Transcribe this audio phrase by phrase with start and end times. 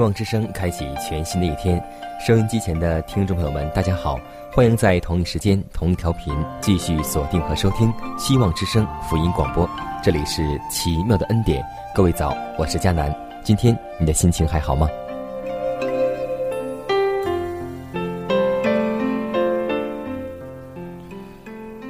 [0.00, 1.78] 希望之声开启全新的一天，
[2.26, 4.18] 收音机前的听众朋友们，大家好，
[4.50, 9.68] 欢迎在同一时间、同一调频继续锁定和收听希望之声福音广播。
[10.02, 11.62] 这里是奇妙的恩典，
[11.94, 13.14] 各位早，我是佳楠。
[13.44, 14.88] 今天你的心情还好吗？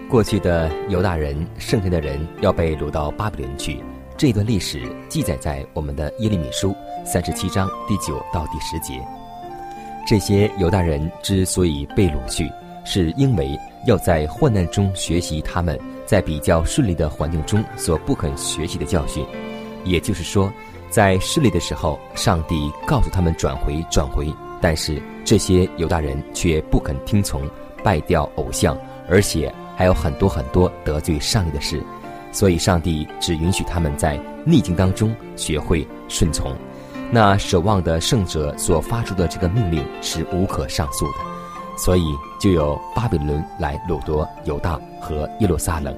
[0.09, 3.81] 过去的犹大人、剩下的人要被掳到巴比伦去。
[4.17, 9.01] 这段历史记载在我们的耶利米书三十七章第九到第十节。
[10.07, 12.51] 这些犹大人之所以被掳去，
[12.85, 19.25] 是因为要在患难中学习他们在比较顺利的环境中所不肯学习的教训。
[19.85, 20.53] 也就是说，
[20.89, 27.49] 在顺利的时候，上帝告诉他们转回转回，但是这些犹大人却不肯听从，
[27.83, 28.77] 拜掉偶像，
[29.09, 31.83] 而且还有很多很多得罪上帝的事。
[32.33, 36.57] 所以，上帝只允许他们在逆境当中学会顺从。
[37.13, 41.19] 那守望的圣者所发出的这个命令是无可上诉的，
[41.77, 42.05] 所以
[42.39, 45.95] 就有巴比伦来掳夺犹大和耶路撒冷。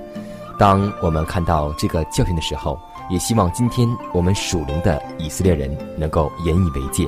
[0.58, 2.78] 当我们看到这个教训的时候，
[3.10, 7.06] 也希望今天我们属灵的以色列人能够引以为戒，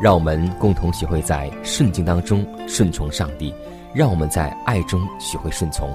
[0.00, 3.52] 让我们共同学会在顺境当中顺从上帝，
[3.92, 5.94] 让我们在爱中学会顺从。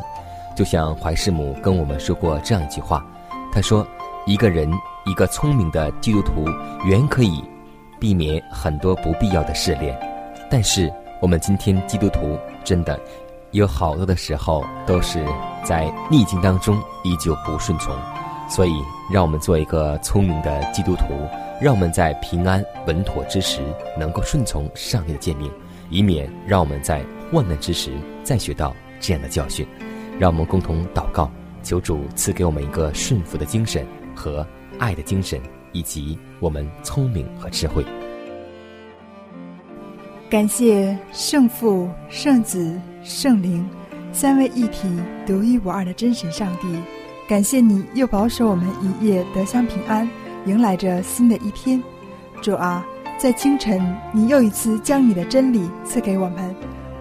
[0.56, 3.03] 就像怀世母跟我们说过这样一句话，
[3.51, 3.88] 他说
[4.28, 4.72] ：“一个人，
[5.06, 6.46] 一个聪明的基督徒，
[6.86, 7.44] 原可以
[8.00, 10.00] 避免很多不必要的试炼。
[10.50, 13.00] 但是，我们今天基督徒真的
[13.50, 15.26] 有好多的时候都是
[15.64, 17.96] 在逆境当中依旧不顺从。
[18.48, 18.72] 所以，
[19.12, 21.06] 让我们做一个聪明的基督徒，
[21.60, 23.60] 让我们在平安稳妥之时
[23.98, 25.50] 能够顺从上帝的诫命，
[25.90, 27.92] 以免让我们在患难之时
[28.24, 29.68] 再学到这样的教训。”
[30.20, 31.31] 让我们共同祷告，
[31.64, 33.84] 求主赐给我们一个顺服的精神
[34.22, 34.46] 和
[34.78, 37.84] 爱的精神，以及我们聪明和智慧。
[40.30, 43.68] 感谢圣父、圣子、圣灵
[44.12, 44.88] 三位一体、
[45.26, 46.68] 独一无二的真神上帝。
[47.28, 50.08] 感谢你又保守我们一夜得享平安，
[50.46, 51.81] 迎来着新的一天。
[52.44, 52.86] 主啊，
[53.18, 53.81] 在清晨，
[54.14, 56.56] 你又一次将你的真理赐给我们，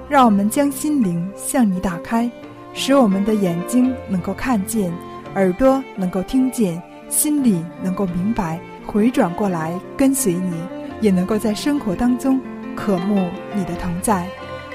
[0.08, 2.30] 让我们将心灵向你打开。
[2.72, 4.92] 使我们的眼睛能够看见，
[5.34, 6.80] 耳朵能够听见，
[7.10, 10.54] 心里能够明白，回转过来跟随你，
[11.00, 12.40] 也能够在生活当中
[12.74, 14.26] 渴慕你的同在。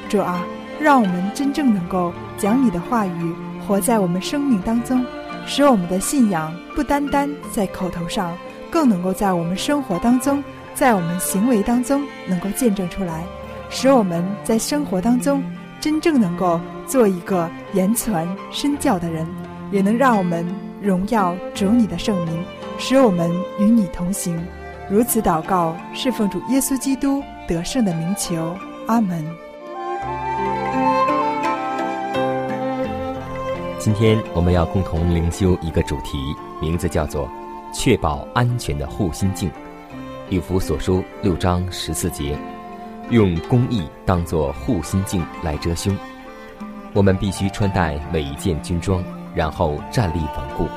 [0.09, 0.46] 主啊，
[0.79, 3.34] 让我们真正能够将你的话语
[3.66, 5.03] 活在我们生命当中，
[5.46, 8.38] 使我们的信仰不单单在口头上，
[8.69, 13.23] 更能够在我们生活当中，在我们行为当中能够见证出来，
[13.70, 15.43] 使我们在生活当中。
[15.81, 19.28] 真正能够做一个言传身教的人，
[19.72, 20.43] 也能让我们
[20.85, 22.46] 荣耀主你的圣名，
[22.78, 24.40] 使我们与你同行。
[24.87, 28.55] 如此祷告，侍奉主耶稣基督得胜的名求。
[28.85, 29.26] 阿门。
[33.79, 36.20] 今天我们要共同灵修一个主题，
[36.61, 37.28] 名字叫做
[37.73, 39.49] “确保安全的护心镜”。
[40.29, 42.38] 以弗所书六章十四节。
[43.09, 45.97] 用公义当作护心镜来遮胸，
[46.93, 49.03] 我们必须穿戴每一件军装，
[49.35, 50.67] 然后站立稳固。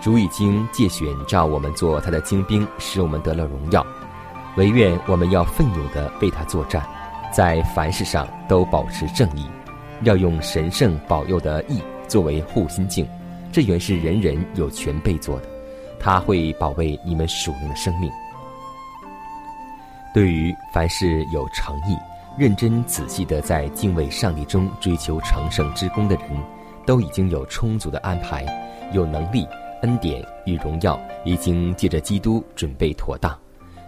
[0.00, 3.86] 主已经借选召我们做他的精兵，使我们得了荣耀。
[4.56, 6.84] 唯愿我们要奋勇地为他作战，
[7.32, 9.48] 在凡事上都保持正义，
[10.02, 13.08] 要用神圣保佑的义作为护心镜。
[13.50, 15.46] 这原是人人有权备做的，
[15.98, 18.10] 他会保卫你们属灵的生命。
[20.12, 21.96] 对于凡事有诚意、
[22.38, 26.30] 认真仔细的在敬畏上帝中追求成圣之功的人，
[26.86, 28.44] 都已经有充足的安排，
[28.92, 29.46] 有能力、
[29.82, 33.36] 恩典与荣耀已经借着基督准备妥当，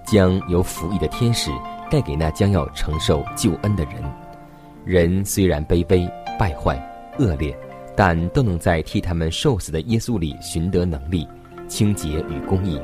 [0.07, 1.51] 将有服役的天使
[1.91, 3.95] 带给那将要承受救恩的人。
[4.85, 6.09] 人虽然卑微、
[6.39, 6.77] 败坏、
[7.19, 7.57] 恶劣，
[7.97, 11.27] 但都能在替他们受死的耶稣里寻得能力、
[11.67, 12.81] 清洁与公义。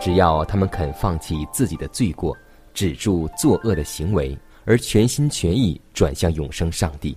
[0.00, 2.36] 只要他们肯放弃自己的罪过，
[2.72, 7.16] 止住作恶的行为，而全心全意转向永生上帝，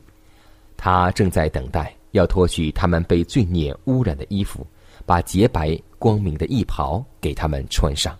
[0.75, 4.65] 他正在等待，要脱去他们被罪孽污染的衣服，
[5.05, 8.17] 把洁白光明的衣袍给他们穿上。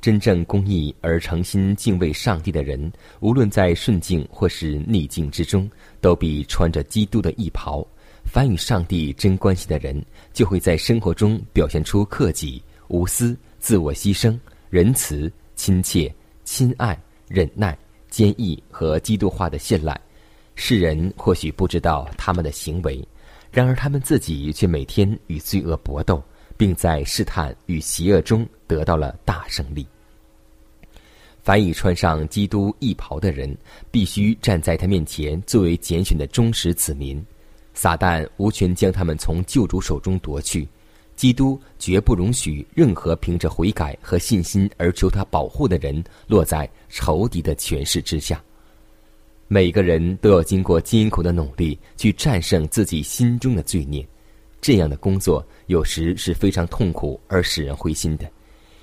[0.00, 5.70] 真正公义而诚心敬畏上帝的人，无论在顺境或是逆境之中，
[6.00, 7.86] 都比穿着基督的衣袍。
[8.24, 14.38] 凡与上帝真关系的人，就会在生活中表现出克己、无私、自我牺牲、
[14.68, 16.98] 仁慈、亲切、亲爱、
[17.28, 17.76] 忍耐、
[18.10, 19.98] 坚毅和基督化的信赖。
[20.54, 23.06] 世人或许不知道他们的行为，
[23.50, 26.22] 然而他们自己却每天与罪恶搏斗，
[26.56, 29.86] 并在试探与邪恶中得到了大胜利。
[31.42, 33.54] 凡已穿上基督义袍的人，
[33.90, 37.22] 必须站在他面前作为拣选的忠实子民。
[37.74, 40.66] 撒旦无权将他们从救主手中夺去。
[41.16, 48.42] 基督绝不容许任何凭着悔改和信心而求他保护的人落在仇敌的权势之下。
[49.54, 54.04] 每个人都要经过艰苦的努力去战胜自己心中的罪孽，
[54.60, 58.28] 这样的工作有时是非常痛苦而使人灰心的。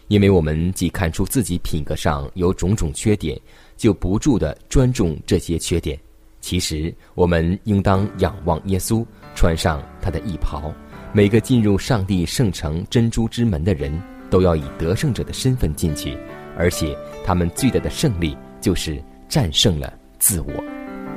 [0.08, 3.38] 因为我们既看出自己品格上有种种缺点，
[3.76, 6.00] 就不住的专重这些缺点。
[6.40, 10.74] 其实，我们应当仰望耶稣，穿上他的衣袍。
[11.12, 16.18] 每个进入上帝圣城珍珠之门的人，都要以得胜者的身份进去，
[16.58, 20.54] 而且他们最大的胜利就是战胜了自我。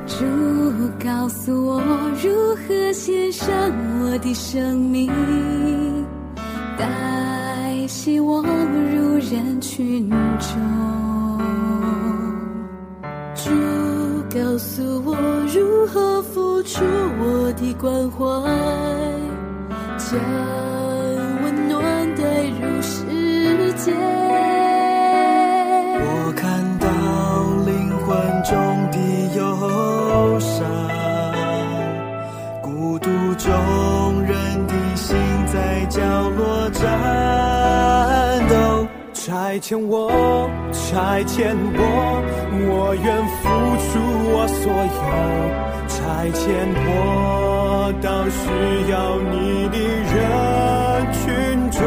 [0.06, 0.24] 主
[0.98, 1.78] 告诉我
[2.22, 3.46] 如何献上
[4.00, 5.12] 我的生命。
[6.78, 10.58] 带希望入人群中，
[13.34, 13.50] 主
[14.34, 15.14] 告诉我
[15.54, 16.82] 如何付出
[17.20, 18.24] 我的关怀，
[19.98, 20.18] 将
[21.42, 24.23] 温暖带入世界。
[39.54, 40.10] 差遣我，
[40.72, 41.78] 差遣我，
[42.58, 43.42] 我愿付
[43.78, 43.86] 出
[44.32, 44.98] 我所有。
[45.86, 45.94] 差
[46.34, 46.42] 遣
[46.88, 48.42] 我到需
[48.90, 48.92] 要
[49.30, 49.78] 你的
[50.10, 51.22] 人群
[51.70, 51.78] 中，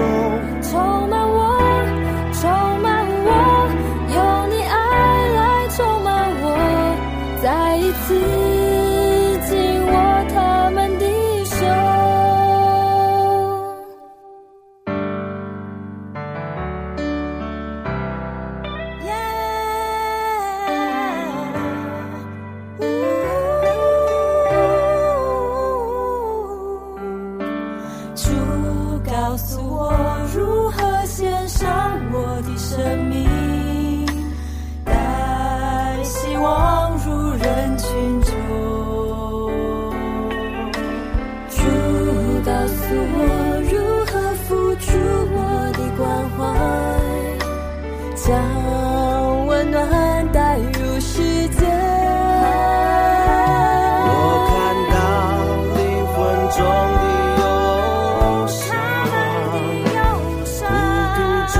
[48.17, 51.69] 将温暖带入世间，
[54.03, 54.11] 我
[54.49, 54.51] 看
[54.91, 54.97] 到
[55.77, 56.15] 灵魂
[56.49, 56.57] 中
[56.97, 57.05] 的
[57.37, 57.41] 忧
[58.47, 58.59] 伤，
[61.15, 61.19] 孤独
[61.53, 61.57] 中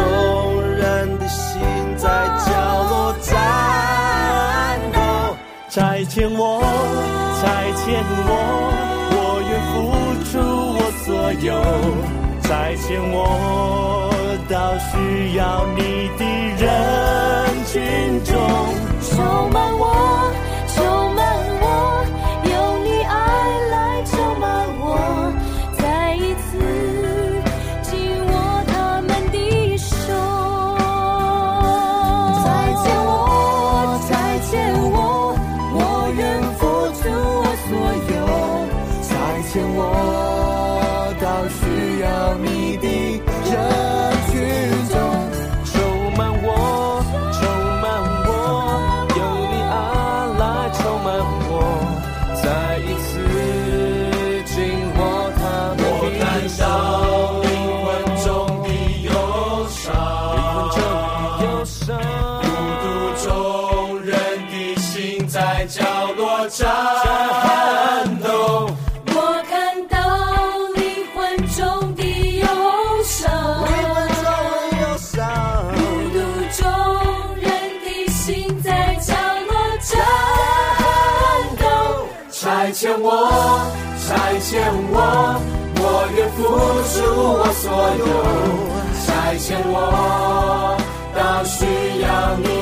[0.74, 0.82] 人
[1.20, 1.62] 的心
[1.96, 2.04] 在
[2.44, 2.50] 角
[2.90, 3.32] 落颤
[4.92, 4.98] 抖。
[5.70, 6.42] 再见，我
[7.42, 7.46] 再
[7.86, 8.32] 见，我
[9.14, 9.16] 我
[9.48, 9.76] 愿付
[10.26, 10.34] 出
[10.74, 11.48] 我所有，
[12.42, 14.07] 再见，我。
[14.50, 16.24] 到需要你的
[16.58, 16.66] 人
[17.66, 18.36] 群中，
[19.02, 19.84] 充满我，
[20.74, 20.76] 充
[21.16, 21.20] 满
[21.62, 21.66] 我，
[22.44, 22.52] 有
[22.84, 23.16] 你爱
[23.72, 23.76] 来
[24.06, 24.46] 充满
[24.80, 24.86] 我，
[25.78, 26.48] 再一次
[27.84, 27.90] 紧
[28.26, 28.34] 握
[28.68, 29.38] 他们的
[29.78, 29.86] 手。
[32.44, 32.48] 再
[32.84, 33.10] 见我，
[34.10, 34.12] 再
[34.50, 34.52] 见
[34.92, 34.96] 我。
[35.74, 35.78] 我
[36.16, 36.22] 愿
[36.58, 36.60] 付
[36.96, 37.70] 出我所
[38.16, 38.16] 有。
[39.04, 39.12] 再
[39.52, 39.80] 见我
[87.60, 88.06] 所有，
[89.08, 90.78] 再见我
[91.16, 91.66] 到需
[92.02, 92.57] 要你。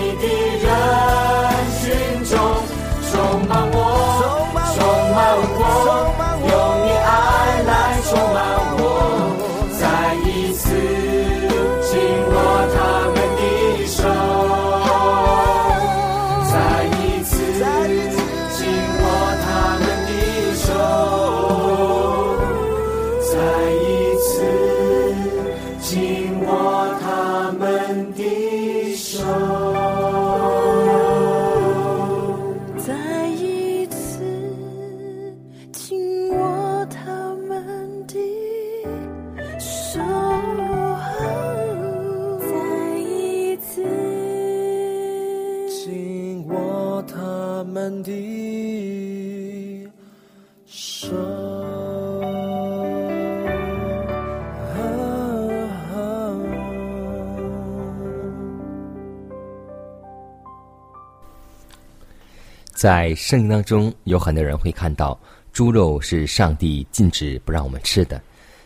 [62.75, 65.17] 在圣经当中，有很多人会看到
[65.53, 68.21] 猪肉是上帝禁止不让我们吃的。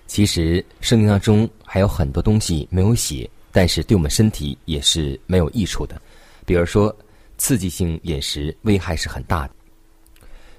[0.07, 6.01] 其实圣经当中还有很多东西没有写，但是对我们身体也是没有益处的。
[6.43, 6.93] 比如说，
[7.37, 9.53] 刺激性饮食危害是很大的。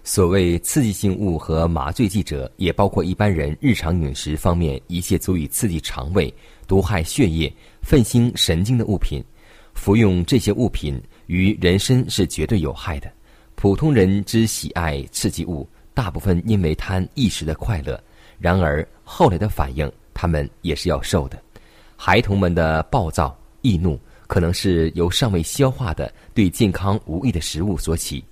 [0.04, 6.32] 所谓刺激性物和麻醉剂者，也包括一般人日常饮食方面一切足以刺激肠胃、
[6.68, 7.52] 毒害血液、
[7.82, 9.20] 愤兴神经的物品。
[9.74, 13.10] 服用这些物品于人身是绝对有害的。
[13.60, 18.02] 普通人之喜爱刺激物，大部分因为贪一时的快乐，
[18.38, 21.38] 然而后来的反应，他们也是要受的。
[21.94, 28.24] 孩童们的暴躁、易怒，可能是由尚未消化的对健康无益的食物所起。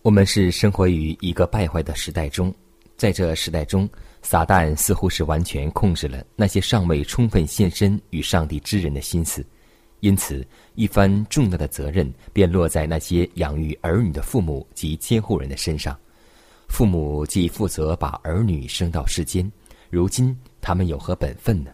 [0.00, 2.50] 我们是生活于一个败坏的时代中，
[2.96, 3.86] 在这时代中，
[4.22, 9.44] 撒旦似乎是完全控制了那些尚未充分献身与上帝之人的心思。
[10.00, 15.98] 因此，一番重大的责任便落在那些养育儿女的父母及监护人的身上。
[16.68, 19.50] 父母既负责把儿女生到世间，
[19.90, 21.70] 如今他们有何本分呢？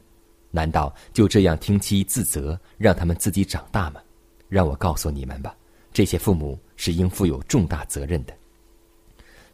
[0.50, 4.00] 难道就这样听其自责，让他们自己长大吗？
[4.48, 5.54] 让我告诉你们吧，
[5.92, 8.32] 这些父母是应负有重大责任的。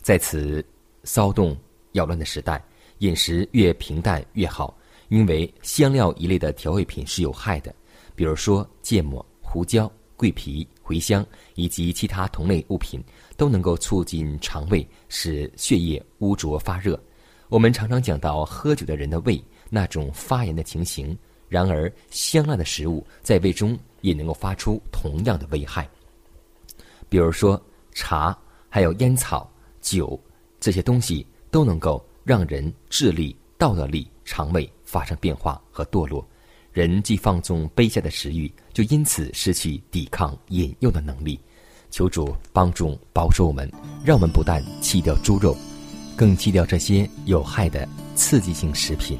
[0.02, 0.64] 在此
[1.04, 1.56] 骚动
[1.90, 2.62] 扰乱的时代，
[2.98, 4.76] 饮食越平淡越好，
[5.08, 7.74] 因为香料一类的调味品是有害的。
[8.20, 11.24] 比如说芥末、胡椒、桂皮、茴香
[11.54, 13.02] 以及其他同类物品，
[13.34, 17.02] 都能够促进肠胃，使血液污浊发热。
[17.48, 21.16] 我们常常讲到喝酒的人的胃那种发炎的情形，
[21.48, 25.88] 然而香辣的食物在胃中也能够发出同样的危害。
[27.08, 27.58] 比如说
[27.92, 28.36] 茶，
[28.68, 29.50] 还有烟草、
[29.80, 30.22] 酒
[30.60, 36.22] 这些东西，都能够让人智力、道德力、肠胃发生变化和堕落。
[36.72, 41.38] 人既放纵卑下的食欲，就因此失去抵抗引诱的能力。
[41.90, 43.70] 求主帮助保守我们，
[44.04, 45.56] 让我们不但弃掉猪肉，
[46.16, 49.18] 更弃掉这些有害的刺激性食品。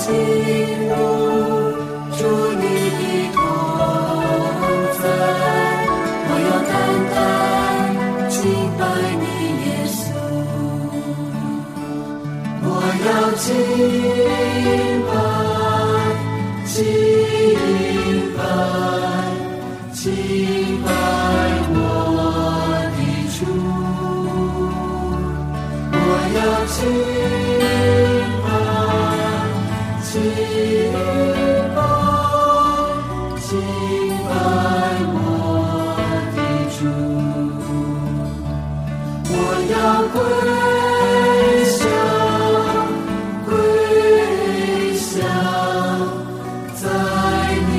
[0.00, 0.08] 进
[0.88, 0.92] 入，
[2.16, 2.18] 主
[2.58, 2.62] 你
[2.96, 3.00] 的
[3.34, 3.38] 同
[4.98, 5.02] 在。
[6.26, 6.72] 我要单
[7.12, 7.14] 单
[8.30, 8.34] 敬
[8.78, 8.82] 拜
[9.20, 9.22] 你，
[9.66, 9.98] 耶稣。
[12.62, 12.66] 我
[13.04, 13.44] 要敬
[15.10, 15.12] 拜，
[16.64, 16.72] 敬
[18.36, 18.40] 拜，
[19.92, 20.02] 敬
[20.82, 20.88] 拜
[21.74, 21.76] 我
[22.96, 22.98] 的
[23.36, 23.38] 主。
[25.92, 25.94] 我
[26.36, 26.78] 要敬。
[40.12, 40.18] 归
[41.78, 41.84] 降，
[43.46, 43.50] 归
[44.96, 45.18] 降，
[46.74, 46.84] 在
[47.68, 47.70] 你，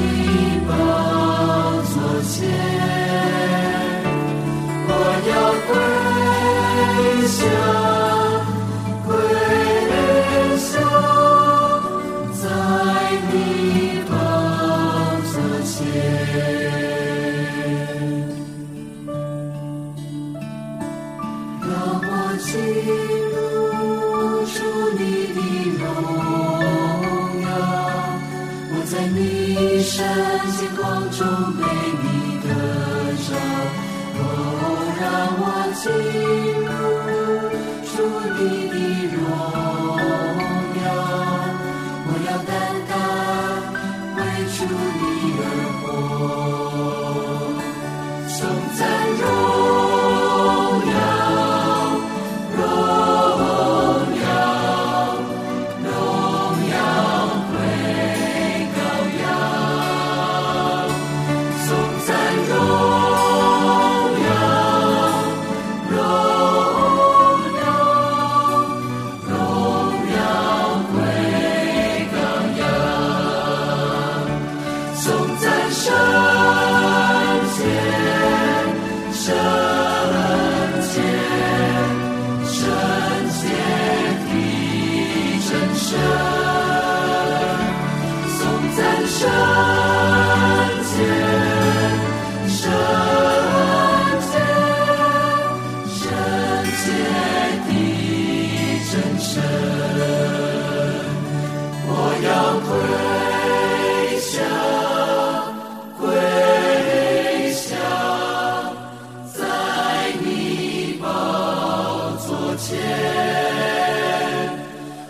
[112.61, 112.77] 前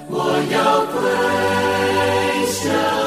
[0.08, 0.16] 我
[0.54, 3.01] 要归乡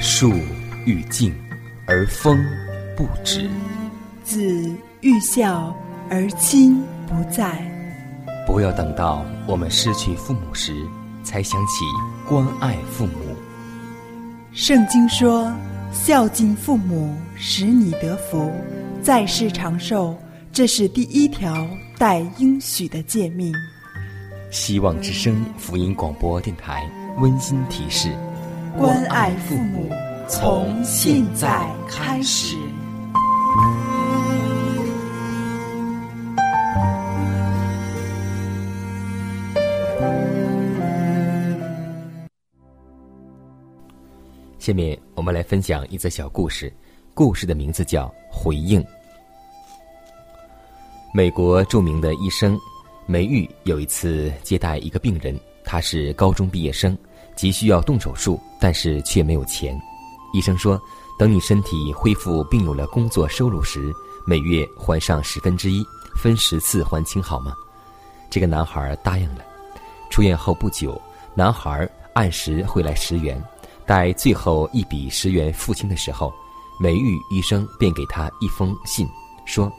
[0.00, 0.32] 树
[0.86, 1.34] 欲静，
[1.86, 2.38] 而风
[2.96, 3.46] 不止；
[4.22, 4.40] 子
[5.02, 5.74] 欲孝，
[6.08, 7.60] 而亲不在。
[8.46, 10.72] 不要等到我们失去父母时，
[11.22, 11.84] 才想起
[12.28, 13.12] 关爱父母。
[14.52, 15.52] 圣经说
[15.92, 18.50] ：“孝敬父母，使你得福，
[19.02, 20.16] 在世长寿。”
[20.52, 23.52] 这是第一条带应许的诫命。
[24.52, 28.16] 希望之声福音广播电台温馨提示。
[28.78, 29.90] 关爱父母，
[30.28, 32.56] 从现在开始。
[44.64, 46.72] 下面我们来分享一则小故事，
[47.12, 48.82] 故事的名字叫《回应》。
[51.12, 52.58] 美国著名的医生
[53.04, 56.96] 梅玉有一次接待一个病人，他是高中毕业生，
[57.36, 59.78] 急需要动手术，但是却没有钱。
[60.32, 60.80] 医生说
[61.18, 63.92] ：“等你身体恢复并有了工作收入时，
[64.26, 65.84] 每月还上十分之一，
[66.16, 67.54] 分十次还清，好吗？”
[68.32, 69.44] 这个男孩答应了。
[70.08, 70.98] 出院后不久，
[71.34, 73.38] 男孩按时汇来十元。
[73.86, 76.32] 待最后一笔十元付清的时候，
[76.80, 79.06] 美玉医生便给他一封信，
[79.44, 79.70] 说：“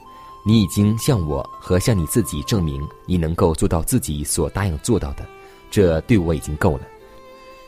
[0.46, 5.26] 你已经向我和向你自己证明你能够做到自己所答应做到的，
[5.70, 6.82] 这对我已经够了。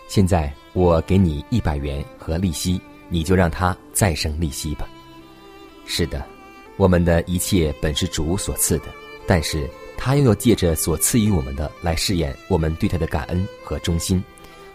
[0.07, 4.89] 现在我给你一百元和利息，你就让他再生利息吧。”
[5.85, 6.25] 是的，
[6.77, 8.85] 我们的一切本是主所赐的，
[9.27, 14.23] 但是他又要借着所赐予我们的来试验我们对他的感恩和忠心，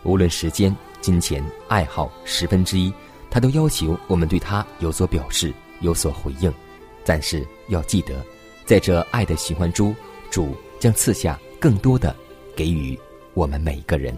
[0.03, 0.75] 无论时间。
[1.03, 2.91] 金钱、爱好十分之一，
[3.29, 6.51] 他都要求我们对他有所表示、有所回应。
[7.03, 8.25] 但是要记得，
[8.65, 9.93] 在这爱的循环中，
[10.31, 12.15] 主将赐下更多的
[12.55, 12.97] 给予
[13.33, 14.15] 我们每一个人。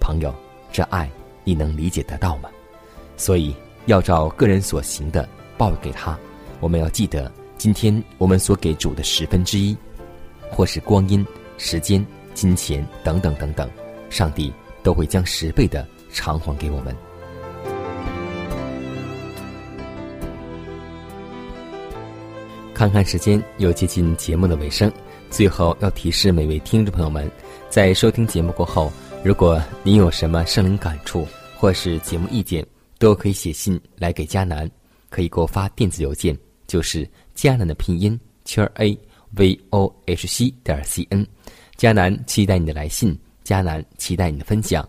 [0.00, 0.34] 朋友，
[0.72, 1.10] 这爱
[1.44, 2.48] 你能理解得到吗？
[3.18, 6.18] 所以要照个人所行的报给他。
[6.58, 9.76] 我们要记得，今天我们所给主的十分之一，
[10.50, 11.22] 或是光阴、
[11.58, 13.68] 时间、金钱等等等等，
[14.08, 14.50] 上帝
[14.82, 15.86] 都会将十倍的。
[16.14, 16.96] 偿还给我们。
[22.72, 24.90] 看看时间，又接近节目的尾声。
[25.30, 27.30] 最后要提示每位听众朋友们，
[27.68, 32.64] 在收听节目过后，如果您有什么生灵感触或是节目意见，
[32.98, 34.70] 都可以写信来给迦南，
[35.10, 38.96] 可以给我发电子邮件，就是迦南的拼音圈 a
[39.36, 41.26] v o h c 点 c n。
[41.76, 44.88] 迦南期待你的来信，迦南期待你的分享。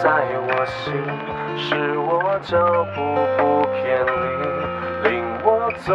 [0.00, 0.08] 在
[0.46, 0.94] 我心，
[1.56, 2.56] 使我脚
[2.94, 2.96] 步
[3.36, 5.10] 不偏离，领
[5.42, 5.46] 我
[5.78, 5.88] 走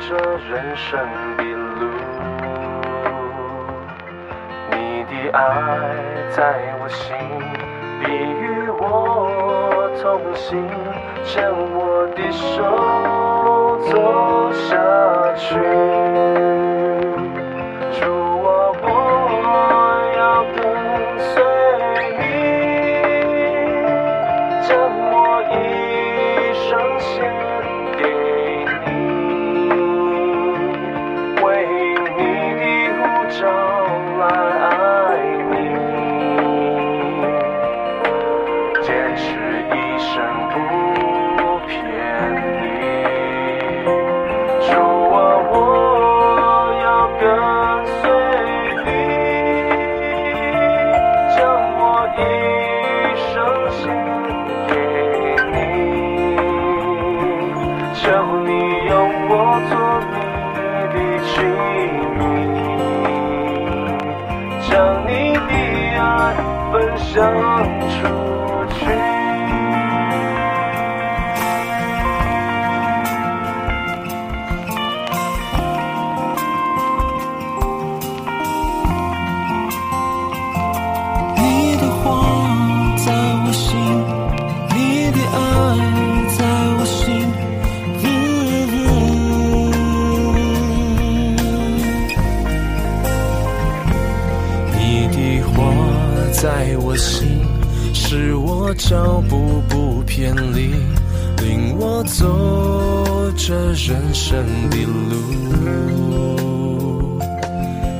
[0.00, 0.16] 这
[0.48, 0.98] 人生
[1.36, 1.40] 的
[1.78, 1.80] 路。
[4.72, 5.38] 你的爱
[6.30, 6.36] 在
[6.80, 7.06] 我心，
[8.00, 8.82] 必与我
[10.02, 10.68] 同行，
[11.22, 13.92] 牵我的手走
[14.52, 14.66] 下
[15.36, 15.97] 去。
[97.94, 100.70] 是我脚步不偏离，
[101.42, 102.24] 领我走
[103.36, 105.12] 着人生的路。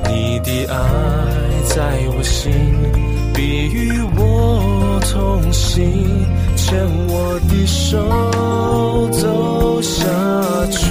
[0.05, 0.77] 你的爱
[1.67, 2.53] 在我心，
[3.35, 5.85] 必与我同行，
[6.57, 10.05] 牵我的手走下
[10.71, 10.89] 去。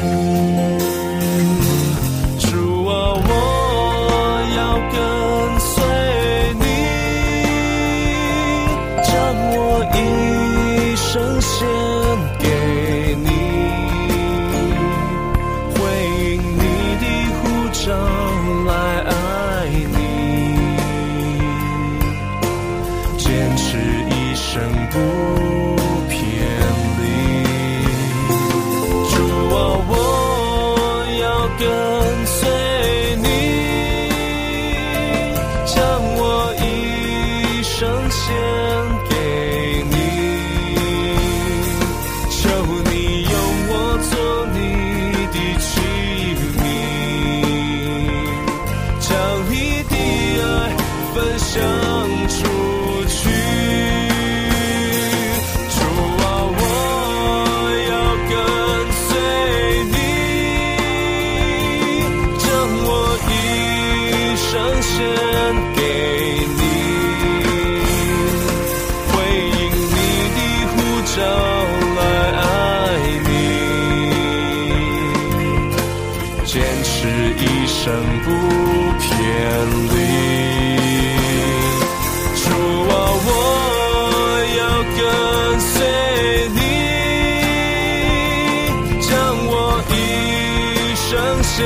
[91.58, 91.66] 献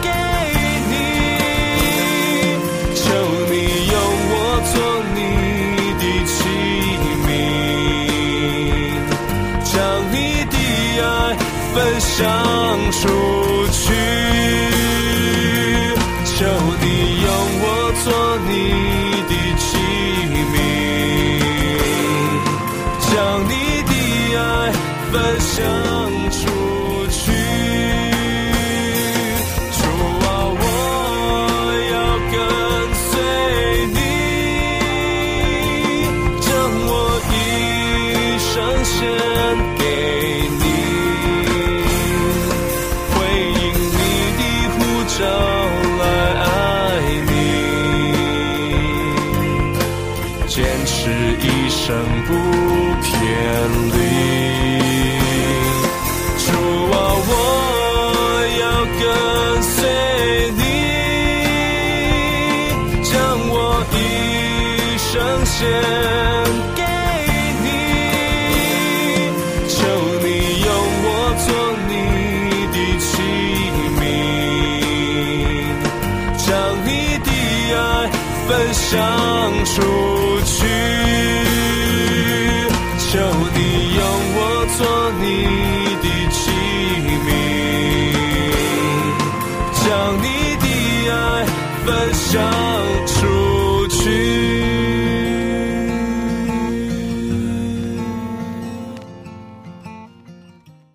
[0.00, 0.08] 给
[0.90, 0.94] 你，
[2.94, 3.02] 求
[3.50, 3.52] 你
[3.90, 3.94] 用
[4.30, 4.34] 我
[4.72, 4.74] 做
[5.16, 5.18] 你
[5.98, 6.38] 的器
[7.26, 7.28] 皿，
[9.64, 9.74] 将
[10.12, 10.14] 你
[10.52, 10.54] 的
[11.02, 11.04] 爱
[11.74, 12.14] 分享
[12.92, 13.02] 出
[13.72, 14.25] 去。
[51.86, 51.94] 生
[52.26, 52.32] 不
[53.00, 53.14] 偏
[53.92, 53.96] 离
[56.36, 56.46] 主
[56.90, 56.94] 啊
[57.28, 57.30] 我
[58.60, 58.62] 要
[58.98, 59.02] 跟
[59.62, 59.76] 随
[60.56, 60.60] 你
[63.04, 63.14] 将
[63.48, 63.54] 我
[63.92, 63.94] 一
[64.98, 65.06] 生
[65.46, 65.54] 献
[66.74, 66.82] 给
[67.62, 67.64] 你
[69.68, 69.76] 求
[70.24, 70.26] 你
[70.64, 70.68] 用
[71.04, 71.08] 我
[71.46, 71.48] 做
[71.86, 71.94] 你
[72.74, 73.08] 的器
[73.96, 74.02] 皿
[76.36, 76.44] 将
[76.84, 76.88] 你
[77.22, 77.30] 的
[77.78, 77.78] 爱
[78.48, 78.84] 分享
[79.66, 80.25] 出